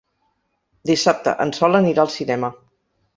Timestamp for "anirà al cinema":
1.81-2.51